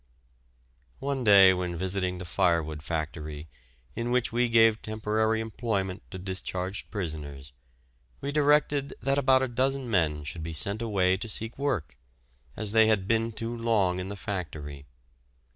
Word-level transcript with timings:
One 0.97 1.23
day, 1.23 1.53
when 1.53 1.75
visiting 1.75 2.17
the 2.17 2.25
firewood 2.25 2.81
factory, 2.81 3.47
in 3.95 4.09
which 4.09 4.31
we 4.31 4.49
gave 4.49 4.81
temporary 4.81 5.39
employment 5.39 6.01
to 6.09 6.17
discharged 6.17 6.89
prisoners, 6.89 7.53
we 8.19 8.31
directed 8.31 8.95
that 8.99 9.19
about 9.19 9.43
a 9.43 9.47
dozen 9.47 9.91
men 9.91 10.23
should 10.23 10.41
be 10.41 10.53
sent 10.53 10.81
away 10.81 11.17
to 11.17 11.29
seek 11.29 11.55
work, 11.59 11.99
as 12.57 12.71
they 12.71 12.87
had 12.87 13.07
been 13.07 13.31
too 13.31 13.55
long 13.55 13.99
in 13.99 14.09
the 14.09 14.15
factory. 14.15 14.87